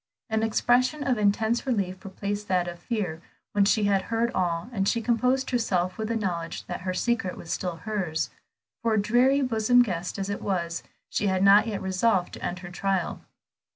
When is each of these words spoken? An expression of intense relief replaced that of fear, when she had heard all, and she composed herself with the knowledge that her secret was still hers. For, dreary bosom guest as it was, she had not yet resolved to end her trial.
An 0.31 0.41
expression 0.41 1.03
of 1.05 1.19
intense 1.19 1.67
relief 1.67 2.03
replaced 2.03 2.47
that 2.47 2.67
of 2.67 2.79
fear, 2.79 3.21
when 3.51 3.65
she 3.65 3.83
had 3.83 4.05
heard 4.09 4.31
all, 4.31 4.67
and 4.73 4.89
she 4.89 4.99
composed 4.99 5.51
herself 5.51 5.99
with 5.99 6.07
the 6.07 6.15
knowledge 6.15 6.65
that 6.65 6.81
her 6.81 6.93
secret 6.95 7.37
was 7.37 7.51
still 7.53 7.75
hers. 7.75 8.31
For, 8.81 8.97
dreary 8.97 9.41
bosom 9.43 9.83
guest 9.83 10.17
as 10.17 10.27
it 10.31 10.41
was, 10.41 10.81
she 11.07 11.27
had 11.27 11.43
not 11.43 11.67
yet 11.67 11.83
resolved 11.83 12.33
to 12.33 12.43
end 12.43 12.57
her 12.65 12.71
trial. 12.71 13.21